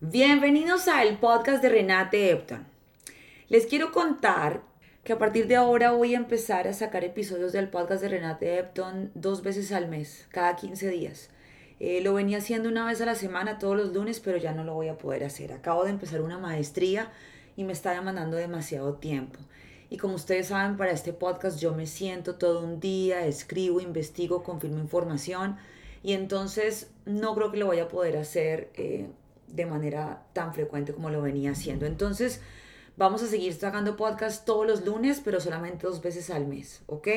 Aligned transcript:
Bienvenidos 0.00 0.86
al 0.86 1.18
podcast 1.18 1.60
de 1.60 1.68
Renate 1.70 2.30
Epton. 2.30 2.64
Les 3.48 3.66
quiero 3.66 3.90
contar 3.90 4.62
que 5.02 5.12
a 5.12 5.18
partir 5.18 5.48
de 5.48 5.56
ahora 5.56 5.90
voy 5.90 6.14
a 6.14 6.18
empezar 6.18 6.68
a 6.68 6.72
sacar 6.72 7.02
episodios 7.02 7.52
del 7.52 7.68
podcast 7.68 8.00
de 8.00 8.10
Renate 8.10 8.58
Epton 8.58 9.10
dos 9.14 9.42
veces 9.42 9.72
al 9.72 9.88
mes, 9.88 10.28
cada 10.30 10.54
15 10.54 10.88
días. 10.88 11.30
Eh, 11.80 12.00
lo 12.02 12.14
venía 12.14 12.38
haciendo 12.38 12.68
una 12.68 12.86
vez 12.86 13.00
a 13.00 13.06
la 13.06 13.14
semana, 13.14 13.58
todos 13.58 13.76
los 13.76 13.92
lunes, 13.92 14.20
pero 14.20 14.36
ya 14.38 14.52
no 14.52 14.64
lo 14.64 14.74
voy 14.74 14.88
a 14.88 14.98
poder 14.98 15.24
hacer. 15.24 15.52
Acabo 15.52 15.84
de 15.84 15.90
empezar 15.90 16.20
una 16.20 16.38
maestría 16.38 17.10
y 17.56 17.64
me 17.64 17.72
está 17.72 17.92
demandando 17.92 18.36
demasiado 18.36 18.94
tiempo. 18.94 19.38
Y 19.90 19.96
como 19.98 20.14
ustedes 20.14 20.48
saben, 20.48 20.76
para 20.76 20.92
este 20.92 21.12
podcast 21.12 21.58
yo 21.58 21.74
me 21.74 21.86
siento 21.86 22.36
todo 22.36 22.60
un 22.60 22.80
día, 22.80 23.26
escribo, 23.26 23.80
investigo, 23.80 24.42
confirmo 24.42 24.78
información 24.78 25.56
y 26.02 26.12
entonces 26.12 26.90
no 27.04 27.34
creo 27.34 27.52
que 27.52 27.58
lo 27.58 27.68
vaya 27.68 27.84
a 27.84 27.88
poder 27.88 28.16
hacer 28.16 28.70
eh, 28.74 29.08
de 29.48 29.66
manera 29.66 30.26
tan 30.32 30.54
frecuente 30.54 30.92
como 30.92 31.10
lo 31.10 31.22
venía 31.22 31.52
haciendo. 31.52 31.86
Entonces, 31.86 32.40
Vamos 32.96 33.24
a 33.24 33.26
seguir 33.26 33.52
sacando 33.52 33.96
podcast 33.96 34.46
todos 34.46 34.64
los 34.64 34.84
lunes, 34.84 35.20
pero 35.24 35.40
solamente 35.40 35.84
dos 35.84 36.00
veces 36.00 36.30
al 36.30 36.46
mes, 36.46 36.80
¿ok? 36.86 37.08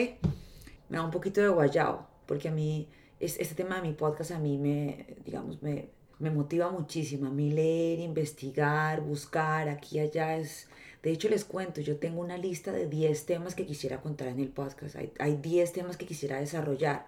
Me 0.89 0.97
da 0.97 1.03
un 1.03 1.11
poquito 1.11 1.39
de 1.39 1.49
guayao, 1.49 2.07
porque 2.25 2.47
a 2.47 2.51
mí, 2.51 2.89
este 3.19 3.55
tema 3.55 3.75
de 3.77 3.81
mi 3.81 3.93
podcast 3.93 4.31
a 4.31 4.39
mí 4.39 4.57
me, 4.57 5.17
digamos, 5.25 5.61
me, 5.61 5.89
me 6.19 6.29
motiva 6.29 6.69
muchísimo. 6.69 7.27
A 7.27 7.31
mí 7.31 7.51
leer, 7.51 7.99
investigar, 7.99 9.01
buscar, 9.01 9.69
aquí 9.69 9.97
y 9.97 9.99
allá 9.99 10.37
es... 10.37 10.67
De 11.03 11.11
hecho, 11.11 11.29
les 11.29 11.45
cuento, 11.45 11.79
yo 11.79 11.97
tengo 11.97 12.19
una 12.21 12.37
lista 12.37 12.71
de 12.71 12.87
10 12.87 13.25
temas 13.25 13.55
que 13.55 13.65
quisiera 13.65 14.01
contar 14.01 14.27
en 14.27 14.39
el 14.39 14.49
podcast. 14.49 14.95
Hay, 14.95 15.13
hay 15.19 15.37
10 15.37 15.71
temas 15.71 15.95
que 15.95 16.05
quisiera 16.05 16.39
desarrollar, 16.39 17.05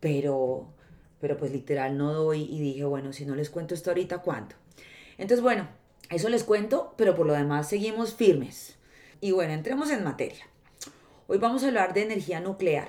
pero, 0.00 0.66
pero 1.20 1.38
pues 1.38 1.52
literal 1.52 1.96
no 1.96 2.12
doy 2.12 2.42
y 2.42 2.58
dije, 2.58 2.84
bueno, 2.84 3.12
si 3.12 3.24
no 3.24 3.34
les 3.34 3.48
cuento 3.48 3.74
esto 3.74 3.90
ahorita, 3.90 4.18
¿cuándo? 4.18 4.56
Entonces, 5.16 5.42
bueno, 5.42 5.68
eso 6.10 6.28
les 6.28 6.44
cuento, 6.44 6.94
pero 6.96 7.14
por 7.14 7.26
lo 7.26 7.32
demás 7.32 7.68
seguimos 7.68 8.14
firmes. 8.14 8.76
Y 9.20 9.30
bueno, 9.30 9.52
entremos 9.52 9.90
en 9.90 10.02
materia. 10.02 10.46
Hoy 11.28 11.38
vamos 11.38 11.62
a 11.62 11.68
hablar 11.68 11.94
de 11.94 12.02
energía 12.02 12.40
nuclear, 12.40 12.88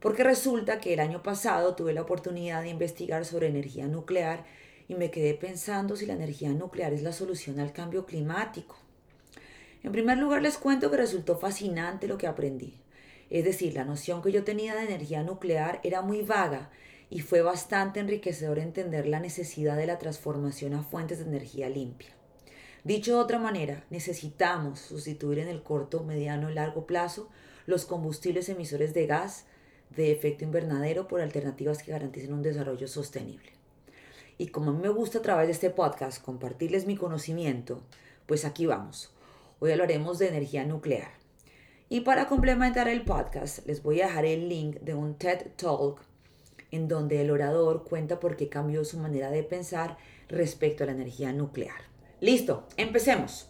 porque 0.00 0.24
resulta 0.24 0.80
que 0.80 0.94
el 0.94 1.00
año 1.00 1.22
pasado 1.22 1.74
tuve 1.74 1.92
la 1.92 2.02
oportunidad 2.02 2.62
de 2.62 2.68
investigar 2.68 3.24
sobre 3.24 3.48
energía 3.48 3.86
nuclear 3.86 4.44
y 4.88 4.94
me 4.94 5.10
quedé 5.10 5.34
pensando 5.34 5.96
si 5.96 6.06
la 6.06 6.14
energía 6.14 6.50
nuclear 6.50 6.92
es 6.92 7.02
la 7.02 7.12
solución 7.12 7.60
al 7.60 7.72
cambio 7.72 8.06
climático. 8.06 8.76
En 9.82 9.92
primer 9.92 10.18
lugar 10.18 10.42
les 10.42 10.58
cuento 10.58 10.90
que 10.90 10.96
resultó 10.96 11.38
fascinante 11.38 12.08
lo 12.08 12.18
que 12.18 12.26
aprendí. 12.26 12.80
Es 13.30 13.44
decir, 13.44 13.74
la 13.74 13.84
noción 13.84 14.22
que 14.22 14.32
yo 14.32 14.44
tenía 14.44 14.74
de 14.74 14.84
energía 14.84 15.22
nuclear 15.22 15.80
era 15.82 16.00
muy 16.00 16.22
vaga 16.22 16.70
y 17.10 17.20
fue 17.20 17.42
bastante 17.42 18.00
enriquecedor 18.00 18.58
entender 18.58 19.06
la 19.06 19.20
necesidad 19.20 19.76
de 19.76 19.86
la 19.86 19.98
transformación 19.98 20.74
a 20.74 20.82
fuentes 20.82 21.18
de 21.18 21.26
energía 21.26 21.68
limpia. 21.68 22.08
Dicho 22.84 23.14
de 23.14 23.20
otra 23.20 23.38
manera, 23.38 23.84
necesitamos 23.90 24.80
sustituir 24.80 25.40
en 25.40 25.48
el 25.48 25.62
corto, 25.62 26.04
mediano 26.04 26.50
y 26.50 26.54
largo 26.54 26.86
plazo 26.86 27.28
los 27.66 27.84
combustibles 27.84 28.48
emisores 28.48 28.94
de 28.94 29.06
gas 29.06 29.44
de 29.96 30.12
efecto 30.12 30.44
invernadero 30.44 31.08
por 31.08 31.20
alternativas 31.20 31.82
que 31.82 31.92
garanticen 31.92 32.32
un 32.32 32.42
desarrollo 32.42 32.88
sostenible. 32.88 33.52
Y 34.36 34.48
como 34.48 34.70
a 34.70 34.74
mí 34.74 34.80
me 34.80 34.88
gusta 34.88 35.18
a 35.18 35.22
través 35.22 35.46
de 35.46 35.52
este 35.52 35.70
podcast 35.70 36.22
compartirles 36.22 36.86
mi 36.86 36.96
conocimiento, 36.96 37.82
pues 38.26 38.44
aquí 38.44 38.66
vamos. 38.66 39.12
Hoy 39.58 39.72
hablaremos 39.72 40.18
de 40.18 40.28
energía 40.28 40.64
nuclear. 40.64 41.10
Y 41.88 42.02
para 42.02 42.28
complementar 42.28 42.86
el 42.86 43.02
podcast, 43.02 43.66
les 43.66 43.82
voy 43.82 44.00
a 44.00 44.06
dejar 44.06 44.26
el 44.26 44.48
link 44.48 44.76
de 44.80 44.94
un 44.94 45.14
TED 45.14 45.48
Talk 45.56 46.00
en 46.70 46.86
donde 46.86 47.20
el 47.20 47.30
orador 47.30 47.84
cuenta 47.84 48.20
por 48.20 48.36
qué 48.36 48.48
cambió 48.48 48.84
su 48.84 48.98
manera 48.98 49.30
de 49.30 49.42
pensar 49.42 49.96
respecto 50.28 50.84
a 50.84 50.86
la 50.86 50.92
energía 50.92 51.32
nuclear. 51.32 51.80
Listo, 52.20 52.66
empecemos. 52.76 53.48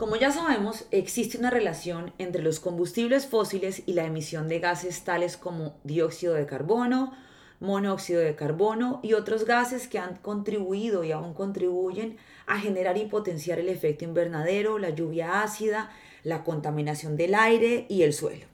Como 0.00 0.16
ya 0.16 0.32
sabemos, 0.32 0.86
existe 0.92 1.36
una 1.36 1.50
relación 1.50 2.14
entre 2.16 2.42
los 2.42 2.58
combustibles 2.58 3.26
fósiles 3.26 3.82
y 3.84 3.92
la 3.92 4.06
emisión 4.06 4.48
de 4.48 4.58
gases 4.58 5.04
tales 5.04 5.36
como 5.36 5.78
dióxido 5.84 6.32
de 6.32 6.46
carbono, 6.46 7.12
monóxido 7.60 8.22
de 8.22 8.34
carbono 8.34 9.00
y 9.02 9.12
otros 9.12 9.44
gases 9.44 9.88
que 9.88 9.98
han 9.98 10.16
contribuido 10.16 11.04
y 11.04 11.12
aún 11.12 11.34
contribuyen 11.34 12.16
a 12.46 12.58
generar 12.58 12.96
y 12.96 13.04
potenciar 13.04 13.58
el 13.58 13.68
efecto 13.68 14.06
invernadero, 14.06 14.78
la 14.78 14.88
lluvia 14.88 15.42
ácida, 15.42 15.90
la 16.22 16.44
contaminación 16.44 17.18
del 17.18 17.34
aire 17.34 17.84
y 17.90 18.02
el 18.02 18.14
suelo. 18.14 18.46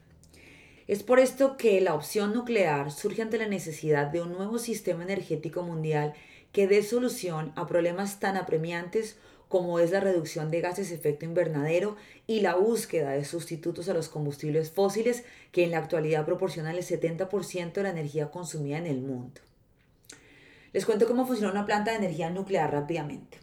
Es 0.89 1.05
por 1.05 1.21
esto 1.21 1.57
que 1.57 1.81
la 1.81 1.95
opción 1.95 2.35
nuclear 2.35 2.91
surge 2.91 3.23
ante 3.23 3.39
la 3.39 3.47
necesidad 3.47 4.09
de 4.09 4.21
un 4.21 4.33
nuevo 4.33 4.59
sistema 4.59 5.05
energético 5.05 5.63
mundial 5.63 6.15
que 6.51 6.67
dé 6.67 6.83
solución 6.83 7.53
a 7.55 7.69
problemas 7.69 8.19
tan 8.19 8.37
apremiantes 8.37 9.17
como 9.49 9.79
es 9.79 9.91
la 9.91 10.01
reducción 10.01 10.51
de 10.51 10.61
gases 10.61 10.89
de 10.89 10.97
efecto 10.97 11.25
invernadero 11.25 11.97
y 12.27 12.41
la 12.41 12.57
búsqueda 12.57 13.11
de 13.11 13.25
sustitutos 13.25 13.89
a 13.89 13.95
los 13.95 14.09
combustibles 14.09 14.71
fósiles 14.71 15.25
que 15.53 15.65
en 15.65 15.71
la 15.71 15.79
actualidad 15.79 16.25
proporcionan 16.25 16.75
el 16.75 16.83
70% 16.83 17.73
de 17.73 17.83
la 17.83 17.91
energía 17.91 18.31
consumida 18.31 18.79
en 18.79 18.87
el 18.87 19.01
mundo. 19.01 19.41
Les 20.73 20.85
cuento 20.85 21.07
cómo 21.07 21.27
funciona 21.27 21.53
una 21.53 21.65
planta 21.65 21.93
de 21.93 21.99
energía 21.99 22.29
nuclear 22.31 22.73
rápidamente. 22.73 23.39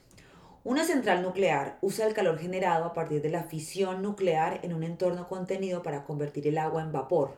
Una 0.66 0.86
central 0.86 1.24
nuclear 1.24 1.78
usa 1.82 2.06
el 2.06 2.14
calor 2.14 2.38
generado 2.38 2.86
a 2.86 2.94
partir 2.94 3.22
de 3.22 3.30
la 3.30 3.44
fisión 3.44 4.02
nuclear 4.02 4.60
en 4.64 4.74
un 4.74 4.84
entorno 4.84 5.28
contenido 5.28 5.84
para 5.84 6.04
convertir 6.04 6.48
el 6.48 6.58
agua 6.58 6.82
en 6.82 6.92
vapor, 6.92 7.36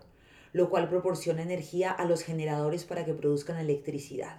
lo 0.54 0.70
cual 0.70 0.90
proporciona 0.90 1.42
energía 1.42 1.92
a 1.92 2.06
los 2.06 2.24
generadores 2.24 2.84
para 2.84 3.04
que 3.04 3.14
produzcan 3.14 3.58
electricidad. 3.58 4.38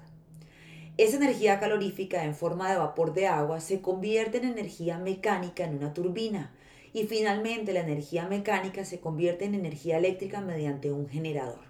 Esa 0.98 1.16
energía 1.16 1.60
calorífica 1.60 2.24
en 2.24 2.34
forma 2.34 2.70
de 2.70 2.78
vapor 2.78 3.12
de 3.12 3.26
agua 3.26 3.60
se 3.60 3.82
convierte 3.82 4.38
en 4.38 4.44
energía 4.44 4.98
mecánica 4.98 5.64
en 5.64 5.76
una 5.76 5.92
turbina 5.92 6.54
y 6.94 7.04
finalmente 7.04 7.74
la 7.74 7.80
energía 7.80 8.26
mecánica 8.26 8.82
se 8.86 8.98
convierte 8.98 9.44
en 9.44 9.54
energía 9.54 9.98
eléctrica 9.98 10.40
mediante 10.40 10.92
un 10.92 11.06
generador. 11.06 11.66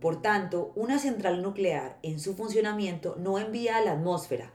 Por 0.00 0.20
tanto, 0.20 0.72
una 0.74 0.98
central 0.98 1.40
nuclear 1.40 2.00
en 2.02 2.18
su 2.18 2.34
funcionamiento 2.34 3.14
no 3.16 3.38
envía 3.38 3.76
a 3.76 3.80
la 3.80 3.92
atmósfera, 3.92 4.52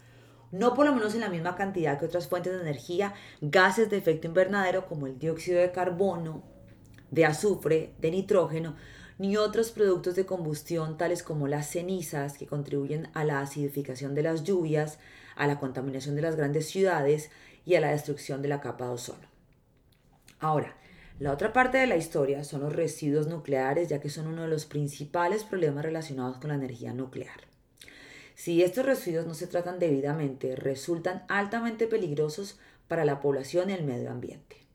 no 0.52 0.74
por 0.74 0.86
lo 0.86 0.94
menos 0.94 1.14
en 1.14 1.22
la 1.22 1.30
misma 1.30 1.56
cantidad 1.56 1.98
que 1.98 2.08
otras 2.08 2.28
fuentes 2.28 2.52
de 2.52 2.60
energía, 2.60 3.14
gases 3.40 3.90
de 3.90 3.96
efecto 3.96 4.28
invernadero 4.28 4.86
como 4.88 5.08
el 5.08 5.18
dióxido 5.18 5.62
de 5.62 5.72
carbono, 5.72 6.44
de 7.12 7.26
azufre, 7.26 7.94
de 8.00 8.12
nitrógeno, 8.12 8.76
ni 9.18 9.38
otros 9.38 9.72
productos 9.72 10.16
de 10.16 10.26
combustión 10.26 10.98
tales 10.98 11.24
como 11.24 11.48
las 11.48 11.70
cenizas 11.70 12.38
que 12.38 12.48
contribuyen 12.48 13.10
a 13.14 13.24
la 13.24 13.42
acidificación 13.42 14.16
de 14.16 14.24
las 14.24 14.44
lluvias, 14.44 15.00
a 15.36 15.48
la 15.48 15.60
contaminación 15.60 16.16
de 16.16 16.22
las 16.22 16.36
grandes 16.36 16.68
ciudades 16.68 17.32
y 17.66 17.76
a 17.76 17.82
la 17.82 17.92
destrucción 17.92 18.42
de 18.42 18.48
la 18.48 18.62
capa 18.62 18.86
de 18.86 18.92
ozono. 18.92 19.28
Ahora, 20.40 20.76
la 21.20 21.32
otra 21.32 21.52
parte 21.52 21.80
de 21.80 21.88
la 21.88 21.98
historia 21.98 22.44
son 22.44 22.62
los 22.62 22.74
residuos 22.74 23.28
nucleares, 23.28 23.90
ya 23.90 24.00
que 24.00 24.10
son 24.10 24.28
uno 24.28 24.44
de 24.44 24.50
los 24.50 24.66
principales 24.66 25.44
problemas 25.44 25.84
relacionados 25.84 26.38
con 26.38 26.50
la 26.50 26.56
energía 26.56 26.94
nuclear. 26.94 27.48
Si 28.36 28.62
estos 28.62 28.86
residuos 28.86 29.26
no 29.26 29.34
se 29.34 29.48
tratan 29.48 29.80
debidamente, 29.80 30.56
resultan 30.56 31.24
altamente 31.28 31.88
peligrosos 31.88 32.60
para 32.88 33.04
la 33.04 33.20
población 33.20 33.72
y 33.72 33.74
el 33.74 33.84
medio 33.84 34.12
ambiente. 34.12 34.67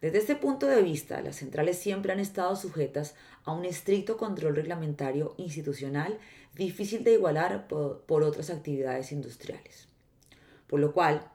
Desde 0.00 0.18
este 0.18 0.36
punto 0.36 0.66
de 0.66 0.80
vista, 0.80 1.20
las 1.22 1.36
centrales 1.36 1.76
siempre 1.76 2.12
han 2.12 2.20
estado 2.20 2.54
sujetas 2.54 3.16
a 3.44 3.50
un 3.50 3.64
estricto 3.64 4.16
control 4.16 4.54
reglamentario 4.54 5.34
institucional 5.38 6.18
difícil 6.54 7.02
de 7.02 7.14
igualar 7.14 7.66
por, 7.66 8.22
otras 8.22 8.50
actividades 8.50 9.10
industriales. 9.10 9.88
Por 10.68 10.78
lo 10.78 10.92
cual, 10.92 11.28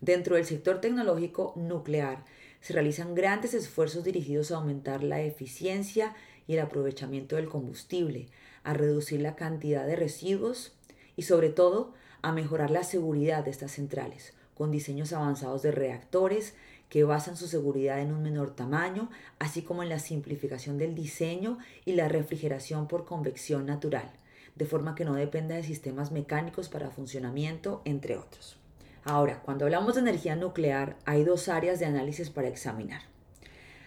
dentro 0.00 0.36
del 0.36 0.44
sector 0.44 0.80
tecnológico 0.80 1.54
nuclear 1.56 2.24
se 2.60 2.72
realizan 2.72 3.16
grandes 3.16 3.52
esfuerzos 3.52 4.04
dirigidos 4.04 4.52
a 4.52 4.56
aumentar 4.56 5.02
la 5.02 5.20
eficiencia 5.20 6.14
y 6.46 6.54
el 6.54 6.60
aprovechamiento 6.60 7.34
del 7.34 7.48
combustible, 7.48 8.28
a 8.62 8.74
reducir 8.74 9.20
la 9.20 9.34
cantidad 9.34 9.86
de 9.86 9.96
residuos 9.96 10.72
y 11.16 11.22
sobre 11.22 11.48
todo 11.48 11.94
a 12.22 12.32
mejorar 12.32 12.70
la 12.70 12.84
seguridad 12.84 13.44
de 13.44 13.50
estas 13.50 13.72
centrales, 13.72 14.34
con 14.54 14.70
diseños 14.70 15.12
avanzados 15.12 15.62
de 15.62 15.72
reactores 15.72 16.54
que 16.88 17.04
basan 17.04 17.36
su 17.36 17.48
seguridad 17.48 18.00
en 18.00 18.12
un 18.12 18.22
menor 18.22 18.54
tamaño, 18.54 19.10
así 19.38 19.62
como 19.62 19.82
en 19.82 19.88
la 19.88 19.98
simplificación 19.98 20.78
del 20.78 20.94
diseño 20.94 21.58
y 21.84 21.94
la 21.94 22.08
refrigeración 22.08 22.86
por 22.86 23.04
convección 23.04 23.66
natural, 23.66 24.10
de 24.54 24.64
forma 24.64 24.94
que 24.94 25.04
no 25.04 25.14
dependa 25.14 25.56
de 25.56 25.64
sistemas 25.64 26.12
mecánicos 26.12 26.68
para 26.68 26.90
funcionamiento, 26.90 27.82
entre 27.84 28.16
otros. 28.16 28.58
Ahora, 29.04 29.42
cuando 29.42 29.64
hablamos 29.64 29.94
de 29.94 30.02
energía 30.02 30.36
nuclear, 30.36 30.96
hay 31.04 31.24
dos 31.24 31.48
áreas 31.48 31.78
de 31.78 31.86
análisis 31.86 32.30
para 32.30 32.48
examinar. 32.48 33.02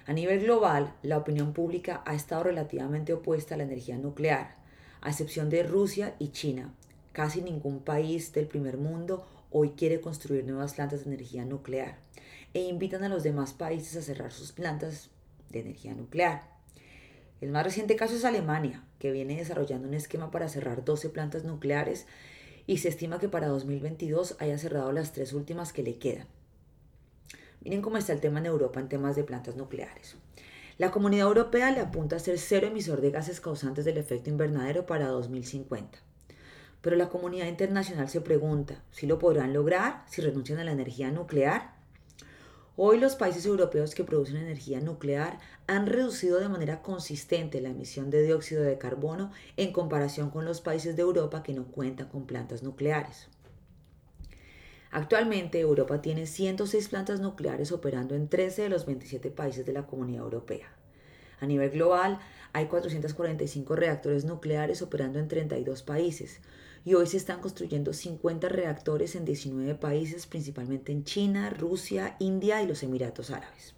A 0.05 0.13
nivel 0.13 0.41
global, 0.41 0.93
la 1.01 1.17
opinión 1.17 1.53
pública 1.53 2.01
ha 2.05 2.13
estado 2.13 2.43
relativamente 2.43 3.13
opuesta 3.13 3.55
a 3.55 3.57
la 3.57 3.63
energía 3.63 3.97
nuclear, 3.97 4.55
a 5.01 5.09
excepción 5.09 5.49
de 5.49 5.63
Rusia 5.63 6.15
y 6.19 6.29
China, 6.29 6.73
casi 7.13 7.41
ningún 7.41 7.79
país 7.79 8.31
del 8.31 8.47
primer 8.47 8.77
mundo 8.77 9.25
hoy 9.51 9.71
quiere 9.71 10.01
construir 10.01 10.45
nuevas 10.45 10.73
plantas 10.73 11.05
de 11.05 11.13
energía 11.13 11.45
nuclear 11.45 11.99
e 12.53 12.61
invitan 12.61 13.03
a 13.03 13.09
los 13.09 13.23
demás 13.23 13.53
países 13.53 13.95
a 13.95 14.01
cerrar 14.01 14.31
sus 14.31 14.51
plantas 14.51 15.09
de 15.49 15.61
energía 15.61 15.93
nuclear. 15.93 16.49
El 17.39 17.51
más 17.51 17.63
reciente 17.63 17.95
caso 17.95 18.15
es 18.15 18.25
Alemania, 18.25 18.83
que 18.99 19.11
viene 19.11 19.37
desarrollando 19.37 19.87
un 19.87 19.93
esquema 19.93 20.31
para 20.31 20.49
cerrar 20.49 20.83
12 20.83 21.09
plantas 21.09 21.43
nucleares 21.43 22.07
y 22.65 22.77
se 22.77 22.89
estima 22.89 23.19
que 23.19 23.29
para 23.29 23.47
2022 23.47 24.37
haya 24.39 24.57
cerrado 24.57 24.91
las 24.91 25.13
tres 25.13 25.33
últimas 25.33 25.71
que 25.71 25.83
le 25.83 25.97
quedan. 25.97 26.27
Miren 27.61 27.81
cómo 27.81 27.97
está 27.97 28.13
el 28.13 28.21
tema 28.21 28.39
en 28.39 28.47
Europa 28.47 28.79
en 28.79 28.89
temas 28.89 29.15
de 29.15 29.23
plantas 29.23 29.55
nucleares. 29.55 30.15
La 30.77 30.91
comunidad 30.91 31.27
europea 31.27 31.71
le 31.71 31.79
apunta 31.79 32.17
a 32.17 32.19
ser 32.19 32.37
cero 32.37 32.67
emisor 32.67 33.01
de 33.01 33.11
gases 33.11 33.41
causantes 33.41 33.83
del 33.83 33.97
efecto 33.97 34.29
invernadero 34.29 34.85
para 34.85 35.07
2050. 35.07 36.06
Pero 36.81 36.95
la 36.95 37.09
comunidad 37.09 37.47
internacional 37.47 38.09
se 38.09 38.21
pregunta 38.21 38.83
si 38.91 39.07
lo 39.07 39.19
podrán 39.19 39.53
lograr 39.53 40.03
si 40.07 40.21
renuncian 40.21 40.59
a 40.59 40.63
la 40.63 40.71
energía 40.71 41.11
nuclear. 41.11 41.75
Hoy 42.75 42.99
los 42.99 43.15
países 43.15 43.45
europeos 43.45 43.95
que 43.95 44.03
producen 44.03 44.37
energía 44.37 44.79
nuclear 44.79 45.39
han 45.65 45.87
reducido 45.87 46.39
de 46.39 46.47
manera 46.47 46.83
consistente 46.83 47.59
la 47.59 47.69
emisión 47.69 48.11
de 48.11 48.21
dióxido 48.21 48.61
de 48.61 48.77
carbono 48.77 49.31
en 49.57 49.73
comparación 49.73 50.29
con 50.29 50.45
los 50.45 50.61
países 50.61 50.95
de 50.95 51.01
Europa 51.01 51.41
que 51.41 51.53
no 51.53 51.65
cuentan 51.65 52.07
con 52.09 52.27
plantas 52.27 52.61
nucleares. 52.61 53.29
Actualmente 54.91 55.59
Europa 55.59 56.01
tiene 56.01 56.27
106 56.27 56.87
plantas 56.89 57.19
nucleares 57.19 57.71
operando 57.71 58.15
en 58.15 58.29
13 58.29 58.63
de 58.63 58.69
los 58.69 58.85
27 58.85 59.31
países 59.31 59.65
de 59.65 59.73
la 59.73 59.85
Comunidad 59.85 60.23
Europea. 60.23 60.76
A 61.39 61.45
nivel 61.45 61.69
global 61.71 62.19
hay 62.53 62.65
445 62.65 63.75
reactores 63.75 64.25
nucleares 64.25 64.81
operando 64.81 65.19
en 65.19 65.27
32 65.27 65.83
países 65.83 66.39
y 66.85 66.93
hoy 66.93 67.05
se 67.05 67.17
están 67.17 67.41
construyendo 67.41 67.93
50 67.93 68.47
reactores 68.49 69.15
en 69.15 69.25
19 69.25 69.75
países, 69.75 70.25
principalmente 70.25 70.91
en 70.91 71.03
China, 71.03 71.49
Rusia, 71.49 72.15
India 72.19 72.63
y 72.63 72.67
los 72.67 72.81
Emiratos 72.81 73.29
Árabes. 73.29 73.75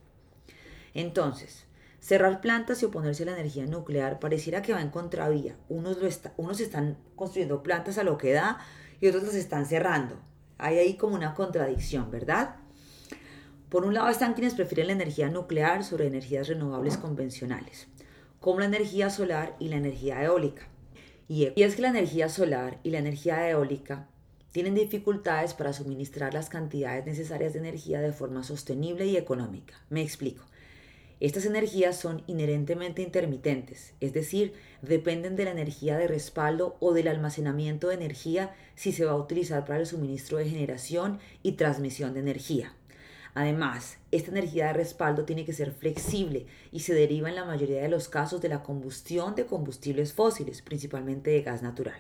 Entonces, 0.93 1.65
cerrar 1.99 2.39
plantas 2.39 2.81
y 2.81 2.85
oponerse 2.85 3.23
a 3.23 3.27
la 3.27 3.33
energía 3.33 3.65
nuclear 3.65 4.19
pareciera 4.19 4.61
que 4.61 4.73
va 4.73 4.81
en 4.81 4.89
contravía. 4.89 5.57
Unos, 5.69 5.97
unos 6.37 6.59
están 6.59 6.97
construyendo 7.15 7.63
plantas 7.63 7.97
a 7.97 8.03
lo 8.03 8.17
que 8.17 8.33
da 8.33 8.59
y 9.01 9.07
otros 9.07 9.23
las 9.23 9.35
están 9.35 9.65
cerrando. 9.65 10.19
Hay 10.57 10.77
ahí 10.77 10.95
como 10.95 11.15
una 11.15 11.33
contradicción, 11.33 12.11
¿verdad? 12.11 12.57
Por 13.69 13.85
un 13.85 13.93
lado 13.93 14.09
están 14.09 14.33
quienes 14.33 14.55
prefieren 14.55 14.87
la 14.87 14.93
energía 14.93 15.29
nuclear 15.29 15.83
sobre 15.83 16.07
energías 16.07 16.47
renovables 16.47 16.97
convencionales, 16.97 17.87
como 18.39 18.61
la 18.61 18.65
energía 18.65 19.11
solar 19.11 19.55
y 19.59 19.69
la 19.69 19.75
energía 19.75 20.23
eólica. 20.23 20.67
Y 21.27 21.53
es 21.55 21.75
que 21.75 21.83
la 21.83 21.89
energía 21.89 22.29
solar 22.29 22.79
y 22.81 22.89
la 22.89 22.97
energía 22.97 23.47
eólica 23.47 24.07
tienen 24.51 24.73
dificultades 24.73 25.53
para 25.53 25.73
suministrar 25.73 26.33
las 26.33 26.49
cantidades 26.49 27.05
necesarias 27.05 27.53
de 27.53 27.59
energía 27.59 28.01
de 28.01 28.11
forma 28.11 28.41
sostenible 28.41 29.05
y 29.05 29.17
económica. 29.17 29.75
Me 29.91 30.01
explico. 30.01 30.43
Estas 31.19 31.45
energías 31.45 31.95
son 31.95 32.23
inherentemente 32.25 33.03
intermitentes, 33.03 33.93
es 33.99 34.13
decir, 34.13 34.53
dependen 34.81 35.35
de 35.35 35.45
la 35.45 35.51
energía 35.51 35.95
de 35.97 36.07
respaldo 36.07 36.75
o 36.79 36.93
del 36.93 37.07
almacenamiento 37.07 37.89
de 37.89 37.95
energía 37.95 38.55
si 38.73 38.93
se 38.93 39.05
va 39.05 39.11
a 39.11 39.17
utilizar 39.17 39.65
para 39.65 39.79
el 39.79 39.85
suministro 39.85 40.39
de 40.39 40.49
generación 40.49 41.19
y 41.43 41.51
transmisión 41.51 42.15
de 42.15 42.21
energía. 42.21 42.73
Además, 43.39 43.99
esta 44.11 44.31
energía 44.31 44.67
de 44.67 44.73
respaldo 44.73 45.23
tiene 45.23 45.45
que 45.45 45.53
ser 45.53 45.71
flexible 45.71 46.45
y 46.73 46.81
se 46.81 46.93
deriva 46.93 47.29
en 47.29 47.35
la 47.35 47.45
mayoría 47.45 47.81
de 47.81 47.87
los 47.87 48.09
casos 48.09 48.41
de 48.41 48.49
la 48.49 48.63
combustión 48.63 49.33
de 49.33 49.45
combustibles 49.45 50.11
fósiles, 50.11 50.61
principalmente 50.61 51.31
de 51.31 51.41
gas 51.41 51.63
natural. 51.63 51.95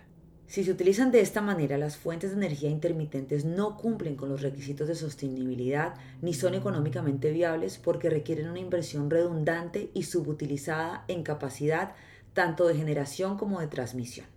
Si 0.47 0.65
se 0.65 0.71
utilizan 0.71 1.11
de 1.11 1.21
esta 1.21 1.39
manera, 1.39 1.77
las 1.77 1.95
fuentes 1.95 2.31
de 2.31 2.45
energía 2.45 2.69
intermitentes 2.69 3.45
no 3.45 3.77
cumplen 3.77 4.17
con 4.17 4.27
los 4.27 4.41
requisitos 4.41 4.89
de 4.89 4.95
sostenibilidad 4.95 5.93
ni 6.21 6.33
son 6.33 6.55
económicamente 6.55 7.31
viables 7.31 7.77
porque 7.77 8.09
requieren 8.09 8.49
una 8.49 8.59
inversión 8.59 9.09
redundante 9.09 9.91
y 9.93 10.03
subutilizada 10.03 11.05
en 11.07 11.23
capacidad 11.23 11.95
tanto 12.33 12.67
de 12.67 12.75
generación 12.75 13.37
como 13.37 13.61
de 13.61 13.67
transmisión. 13.67 14.27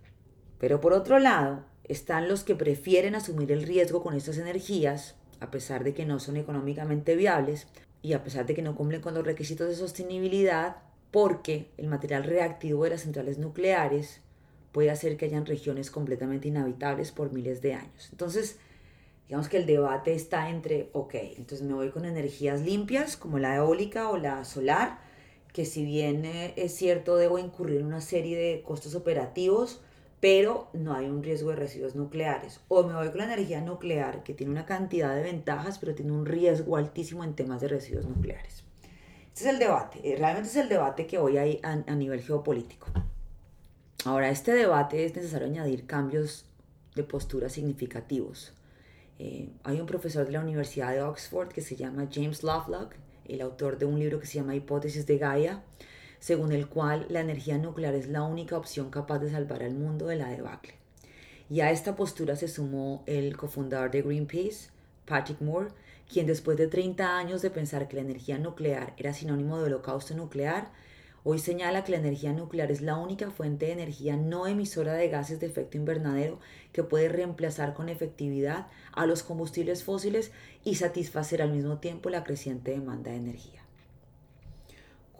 Pero 0.57 0.79
por 0.79 0.93
otro 0.93 1.19
lado, 1.19 1.65
están 1.83 2.29
los 2.29 2.45
que 2.45 2.55
prefieren 2.55 3.13
asumir 3.13 3.51
el 3.51 3.63
riesgo 3.63 4.01
con 4.01 4.13
estas 4.13 4.37
energías, 4.37 5.17
a 5.43 5.51
pesar 5.51 5.83
de 5.83 5.93
que 5.93 6.05
no 6.05 6.19
son 6.19 6.37
económicamente 6.37 7.17
viables 7.17 7.67
y 8.01 8.13
a 8.13 8.23
pesar 8.23 8.45
de 8.45 8.55
que 8.55 8.61
no 8.61 8.75
cumplen 8.75 9.01
con 9.01 9.13
los 9.13 9.25
requisitos 9.25 9.67
de 9.67 9.75
sostenibilidad, 9.75 10.77
porque 11.11 11.67
el 11.77 11.87
material 11.87 12.23
reactivo 12.23 12.85
de 12.85 12.91
las 12.91 13.01
centrales 13.01 13.37
nucleares 13.37 14.21
puede 14.71 14.89
hacer 14.89 15.17
que 15.17 15.25
hayan 15.25 15.45
regiones 15.45 15.91
completamente 15.91 16.47
inhabitables 16.47 17.11
por 17.11 17.33
miles 17.33 17.61
de 17.61 17.73
años. 17.73 18.07
Entonces, 18.11 18.57
digamos 19.27 19.49
que 19.49 19.57
el 19.57 19.65
debate 19.65 20.13
está 20.13 20.49
entre, 20.49 20.89
ok, 20.93 21.13
entonces 21.37 21.61
me 21.61 21.73
voy 21.73 21.89
con 21.89 22.05
energías 22.05 22.61
limpias 22.61 23.17
como 23.17 23.37
la 23.37 23.57
eólica 23.57 24.09
o 24.09 24.17
la 24.17 24.45
solar, 24.45 24.99
que 25.51 25.65
si 25.65 25.83
bien 25.83 26.23
eh, 26.23 26.53
es 26.55 26.73
cierto 26.73 27.17
debo 27.17 27.37
incurrir 27.37 27.81
en 27.81 27.87
una 27.87 28.01
serie 28.01 28.37
de 28.37 28.63
costos 28.63 28.95
operativos, 28.95 29.81
pero 30.23 30.69
no 30.71 30.93
hay 30.93 31.07
un 31.07 31.21
riesgo 31.21 31.49
de 31.49 31.57
residuos 31.57 31.95
nucleares. 31.95 32.61
O 32.69 32.83
me 32.83 32.93
voy 32.93 33.09
con 33.09 33.17
la 33.17 33.25
energía 33.25 33.59
nuclear, 33.59 34.23
que 34.23 34.33
tiene 34.33 34.53
una 34.53 34.65
cantidad 34.65 35.13
de 35.13 35.21
ventajas, 35.21 35.79
pero 35.79 35.95
tiene 35.95 36.13
un 36.13 36.25
riesgo 36.25 36.77
altísimo 36.77 37.25
en 37.25 37.33
temas 37.35 37.59
de 37.59 37.67
residuos 37.67 38.05
nucleares. 38.05 38.63
Este 39.33 39.43
es 39.43 39.45
el 39.47 39.59
debate, 39.59 39.99
eh, 40.01 40.15
realmente 40.15 40.47
es 40.47 40.55
el 40.55 40.69
debate 40.69 41.07
que 41.07 41.17
hoy 41.17 41.37
hay 41.37 41.59
a 41.61 41.95
nivel 41.95 42.21
geopolítico. 42.21 42.87
Ahora, 44.05 44.27
a 44.27 44.29
este 44.29 44.53
debate 44.53 45.03
es 45.03 45.13
necesario 45.13 45.45
añadir 45.45 45.87
cambios 45.87 46.45
de 46.95 47.03
postura 47.03 47.49
significativos. 47.49 48.53
Eh, 49.19 49.49
hay 49.65 49.81
un 49.81 49.85
profesor 49.87 50.25
de 50.25 50.31
la 50.31 50.39
Universidad 50.39 50.93
de 50.93 51.01
Oxford 51.01 51.49
que 51.49 51.59
se 51.59 51.75
llama 51.75 52.07
James 52.09 52.43
Lovelock, 52.43 52.95
el 53.25 53.41
autor 53.41 53.77
de 53.77 53.87
un 53.87 53.99
libro 53.99 54.21
que 54.21 54.27
se 54.27 54.35
llama 54.35 54.55
Hipótesis 54.55 55.05
de 55.05 55.17
Gaia, 55.17 55.63
según 56.23 56.53
el 56.53 56.69
cual 56.69 57.05
la 57.09 57.19
energía 57.19 57.57
nuclear 57.57 57.95
es 57.95 58.07
la 58.07 58.23
única 58.23 58.57
opción 58.57 58.89
capaz 58.89 59.19
de 59.19 59.29
salvar 59.29 59.61
al 59.61 59.73
mundo 59.73 60.07
de 60.07 60.15
la 60.15 60.29
debacle. 60.29 60.75
Y 61.49 61.59
a 61.59 61.69
esta 61.69 61.97
postura 61.97 62.37
se 62.37 62.47
sumó 62.47 63.03
el 63.07 63.35
cofundador 63.35 63.91
de 63.91 64.03
Greenpeace, 64.03 64.69
Patrick 65.05 65.41
Moore, 65.41 65.71
quien 66.09 66.25
después 66.25 66.57
de 66.57 66.67
30 66.67 67.17
años 67.17 67.41
de 67.41 67.49
pensar 67.49 67.89
que 67.89 67.97
la 67.97 68.03
energía 68.03 68.37
nuclear 68.37 68.93
era 68.95 69.13
sinónimo 69.13 69.59
de 69.59 69.65
holocausto 69.65 70.15
nuclear, 70.15 70.71
Hoy 71.25 71.39
señala 71.39 71.85
que 71.85 71.93
la 71.93 71.99
energía 71.99 72.33
nuclear 72.33 72.69
es 72.69 72.81
la 72.81 72.97
única 72.97 73.31
fuente 73.31 73.67
de 73.67 73.71
energía 73.71 74.17
no 74.17 74.45
emisora 74.45 74.93
de 74.93 75.07
gases 75.07 75.39
de 75.39 75.47
efecto 75.47 75.77
invernadero 75.77 76.39
que 76.73 76.83
puede 76.83 77.07
reemplazar 77.07 77.73
con 77.73 77.87
efectividad 77.87 78.67
a 78.91 79.05
los 79.05 79.23
combustibles 79.23 79.85
fósiles 79.85 80.33
y 80.65 80.75
satisfacer 80.75 81.41
al 81.41 81.53
mismo 81.53 81.79
tiempo 81.79 82.09
la 82.09 82.25
creciente 82.25 82.71
demanda 82.71 83.11
de 83.11 83.17
energía. 83.17 83.62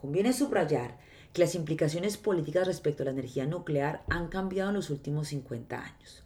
Conviene 0.04 0.34
subrayar 0.34 0.98
que 1.32 1.40
las 1.40 1.54
implicaciones 1.54 2.18
políticas 2.18 2.66
respecto 2.66 3.02
a 3.02 3.06
la 3.06 3.12
energía 3.12 3.46
nuclear 3.46 4.04
han 4.10 4.28
cambiado 4.28 4.68
en 4.68 4.76
los 4.76 4.90
últimos 4.90 5.28
50 5.28 5.82
años. 5.82 6.22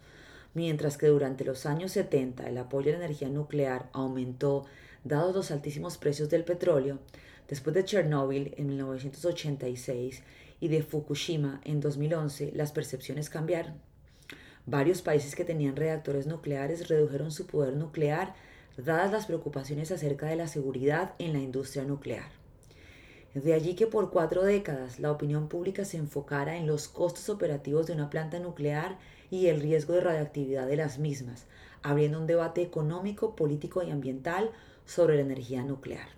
Mientras 0.52 0.98
que 0.98 1.06
durante 1.06 1.44
los 1.44 1.64
años 1.64 1.92
70 1.92 2.48
el 2.48 2.58
apoyo 2.58 2.90
a 2.90 2.98
la 2.98 3.04
energía 3.04 3.28
nuclear 3.28 3.88
aumentó 3.92 4.66
dados 5.04 5.32
los 5.32 5.52
altísimos 5.52 5.96
precios 5.96 6.28
del 6.28 6.42
petróleo, 6.42 6.98
Después 7.46 7.72
de 7.72 7.84
Chernóbil 7.84 8.52
en 8.56 8.66
1986 8.66 10.24
y 10.58 10.66
de 10.66 10.82
Fukushima 10.82 11.60
en 11.64 11.78
2011, 11.78 12.50
las 12.56 12.72
percepciones 12.72 13.30
cambiaron. 13.30 13.74
Varios 14.66 15.02
países 15.02 15.36
que 15.36 15.44
tenían 15.44 15.76
reactores 15.76 16.26
nucleares 16.26 16.88
redujeron 16.88 17.30
su 17.30 17.46
poder 17.46 17.74
nuclear 17.76 18.34
dadas 18.76 19.12
las 19.12 19.26
preocupaciones 19.26 19.92
acerca 19.92 20.26
de 20.26 20.34
la 20.34 20.48
seguridad 20.48 21.14
en 21.20 21.32
la 21.32 21.38
industria 21.38 21.84
nuclear. 21.84 22.37
De 23.34 23.52
allí 23.52 23.74
que 23.74 23.86
por 23.86 24.10
cuatro 24.10 24.42
décadas 24.42 24.98
la 24.98 25.12
opinión 25.12 25.48
pública 25.48 25.84
se 25.84 25.98
enfocara 25.98 26.56
en 26.56 26.66
los 26.66 26.88
costos 26.88 27.28
operativos 27.28 27.86
de 27.86 27.92
una 27.92 28.10
planta 28.10 28.38
nuclear 28.38 28.98
y 29.30 29.46
el 29.46 29.60
riesgo 29.60 29.92
de 29.92 30.00
radioactividad 30.00 30.66
de 30.66 30.76
las 30.76 30.98
mismas, 30.98 31.46
abriendo 31.82 32.18
un 32.18 32.26
debate 32.26 32.62
económico, 32.62 33.36
político 33.36 33.82
y 33.82 33.90
ambiental 33.90 34.50
sobre 34.86 35.16
la 35.16 35.22
energía 35.22 35.62
nuclear. 35.62 36.08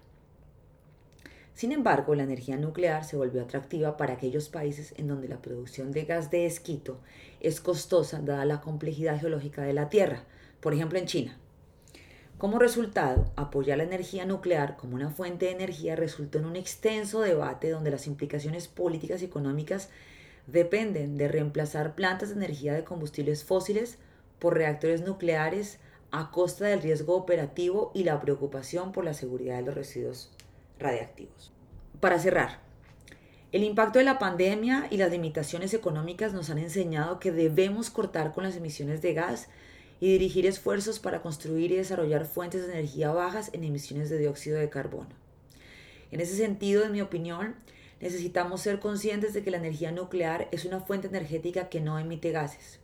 Sin 1.55 1.73
embargo, 1.73 2.14
la 2.14 2.23
energía 2.23 2.57
nuclear 2.57 3.05
se 3.05 3.17
volvió 3.17 3.43
atractiva 3.43 3.97
para 3.97 4.14
aquellos 4.14 4.49
países 4.49 4.95
en 4.97 5.09
donde 5.09 5.29
la 5.29 5.43
producción 5.43 5.93
de 5.93 6.05
gas 6.05 6.31
de 6.31 6.47
esquito 6.47 7.00
es 7.40 7.61
costosa 7.61 8.21
dada 8.21 8.45
la 8.47 8.61
complejidad 8.61 9.21
geológica 9.21 9.62
de 9.62 9.75
la 9.75 9.90
Tierra, 9.90 10.25
por 10.61 10.73
ejemplo 10.73 10.99
en 10.99 11.07
China. 11.07 11.37
Como 12.41 12.59
resultado, 12.59 13.31
apoyar 13.37 13.77
la 13.77 13.85
energía 13.85 14.25
nuclear 14.25 14.79
como 14.79 14.95
una 14.95 15.11
fuente 15.11 15.45
de 15.45 15.53
energía 15.53 15.95
resultó 15.95 16.39
en 16.39 16.47
un 16.47 16.57
extenso 16.57 17.21
debate 17.21 17.69
donde 17.69 17.91
las 17.91 18.07
implicaciones 18.07 18.67
políticas 18.67 19.21
y 19.21 19.27
económicas 19.27 19.91
dependen 20.47 21.19
de 21.19 21.29
reemplazar 21.29 21.95
plantas 21.95 22.31
de 22.31 22.37
energía 22.37 22.73
de 22.73 22.83
combustibles 22.83 23.45
fósiles 23.45 23.99
por 24.39 24.55
reactores 24.55 25.03
nucleares 25.03 25.81
a 26.13 26.31
costa 26.31 26.65
del 26.65 26.81
riesgo 26.81 27.15
operativo 27.15 27.93
y 27.95 28.05
la 28.05 28.19
preocupación 28.23 28.91
por 28.93 29.05
la 29.05 29.13
seguridad 29.13 29.57
de 29.57 29.63
los 29.65 29.75
residuos 29.75 30.31
radiactivos. 30.79 31.53
Para 32.01 32.19
cerrar, 32.19 32.61
El 33.53 33.65
impacto 33.65 33.99
de 33.99 34.05
la 34.07 34.19
pandemia 34.19 34.87
y 34.91 34.97
las 34.97 35.11
limitaciones 35.11 35.75
económicas 35.75 36.33
nos 36.33 36.49
han 36.49 36.59
enseñado 36.59 37.19
que 37.19 37.33
debemos 37.33 37.91
cortar 37.91 38.33
con 38.33 38.45
las 38.45 38.57
emisiones 38.57 39.03
de 39.03 39.13
gas 39.13 39.49
y 40.00 40.11
dirigir 40.12 40.47
esfuerzos 40.47 40.99
para 40.99 41.21
construir 41.21 41.71
y 41.71 41.76
desarrollar 41.76 42.25
fuentes 42.25 42.66
de 42.66 42.73
energía 42.73 43.12
bajas 43.12 43.50
en 43.52 43.64
emisiones 43.64 44.09
de 44.09 44.19
dióxido 44.19 44.59
de 44.59 44.71
carbono. 44.71 45.11
En 46.11 46.21
ese 46.21 46.37
sentido, 46.37 46.85
en 46.85 46.92
mi 46.92 47.02
opinión, 47.02 47.54
necesitamos 48.00 48.62
ser 48.62 48.80
conscientes 48.80 49.35
de 49.35 49.45
que 49.45 49.50
la 49.50 49.59
energía 49.59 49.92
nuclear 49.92 50.49
es 50.52 50.64
una 50.64 50.80
fuente 50.80 51.09
energética 51.09 51.69
que 51.69 51.80
no 51.80 51.99
emite 51.99 52.33
gases. 52.33 52.80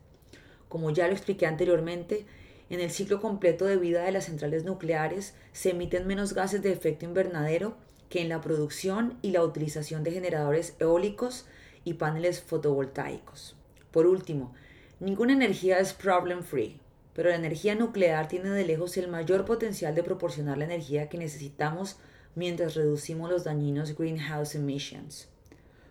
Como 0.69 0.91
ya 0.91 1.07
lo 1.07 1.13
expliqué 1.13 1.47
anteriormente, 1.47 2.25
en 2.69 2.81
el 2.81 2.91
ciclo 2.91 3.19
completo 3.19 3.65
de 3.65 3.77
vida 3.77 4.03
de 4.03 4.11
las 4.11 4.25
centrales 4.25 4.63
nucleares 4.63 5.33
se 5.53 5.71
emiten 5.71 6.05
menos 6.05 6.33
gases 6.33 6.61
de 6.61 6.71
efecto 6.71 7.05
invernadero 7.05 7.77
que 8.09 8.21
en 8.21 8.29
la 8.29 8.41
producción 8.41 9.17
y 9.21 9.31
la 9.31 9.43
utilización 9.43 10.03
de 10.03 10.11
generadores 10.11 10.75
eólicos 10.79 11.45
y 11.83 11.95
paneles 11.95 12.41
fotovoltaicos. 12.41 13.55
Por 13.91 14.05
último, 14.05 14.53
ninguna 14.99 15.33
energía 15.33 15.79
es 15.79 15.93
problem 15.93 16.43
free, 16.43 16.79
pero 17.17 17.31
la 17.31 17.35
energía 17.35 17.73
nuclear 17.73 18.27
tiene 18.27 18.51
de 18.51 18.63
lejos 18.63 18.95
el 18.95 19.07
mayor 19.07 19.43
potencial 19.43 19.95
de 19.95 20.03
proporcionar 20.03 20.59
la 20.59 20.65
energía 20.65 21.09
que 21.09 21.17
necesitamos 21.17 21.97
mientras 22.35 22.75
reducimos 22.75 23.31
los 23.31 23.43
dañinos 23.43 23.97
greenhouse 23.97 24.53
emissions. 24.53 25.27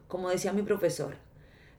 Como 0.06 0.30
decía 0.30 0.52
mi 0.52 0.62
profesor, 0.62 1.16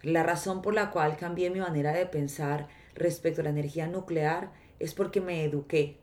la 0.02 0.24
razón 0.24 0.62
por 0.62 0.74
la 0.74 0.92
cual 0.92 1.16
cambié 1.16 1.50
mi 1.50 1.62
manera 1.62 1.94
de 1.94 2.06
pensar 2.06 2.68
respecto 2.94 3.40
a 3.40 3.46
la 3.46 3.52
energía 3.52 3.88
nuclear 3.88 4.52
es 4.80 4.94
porque 4.94 5.22
me 5.22 5.46
eduqué, 5.46 5.96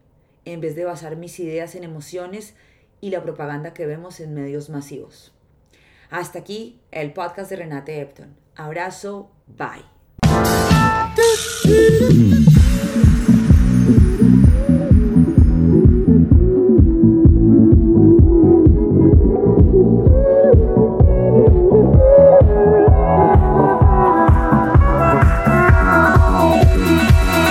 en 0.47 0.63
vez 0.63 0.75
de 0.75 0.87
basar 0.87 1.17
mis 1.17 1.39
ideas 1.39 1.75
en 1.75 1.85
emociones 1.85 2.55
y 3.03 3.11
la 3.11 3.23
propaganda 3.23 3.75
que 3.75 3.85
vemos 3.85 4.21
en 4.21 4.33
medios 4.33 4.71
masivos. 4.71 5.35
Hasta 6.09 6.39
aquí 6.39 6.81
el 6.91 7.13
podcast 7.13 7.51
de 7.51 7.57
Renate 7.57 8.01
Epton. 8.01 8.35
Abrazo, 8.57 9.31
bye. 9.47 9.85